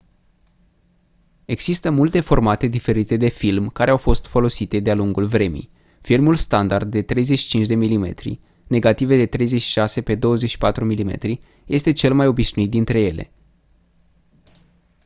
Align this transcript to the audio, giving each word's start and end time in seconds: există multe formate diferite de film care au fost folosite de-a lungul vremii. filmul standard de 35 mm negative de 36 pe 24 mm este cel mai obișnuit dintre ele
există 1.45 1.91
multe 1.91 2.19
formate 2.19 2.67
diferite 2.67 3.17
de 3.17 3.27
film 3.29 3.67
care 3.69 3.91
au 3.91 3.97
fost 3.97 4.25
folosite 4.25 4.79
de-a 4.79 4.95
lungul 4.95 5.25
vremii. 5.27 5.69
filmul 6.01 6.35
standard 6.35 6.91
de 6.91 7.01
35 7.01 7.67
mm 7.75 8.13
negative 8.67 9.15
de 9.17 9.25
36 9.25 10.01
pe 10.01 10.15
24 10.15 10.85
mm 10.85 11.13
este 11.65 11.93
cel 11.93 12.13
mai 12.13 12.27
obișnuit 12.27 12.69
dintre 12.69 13.01
ele 13.01 13.31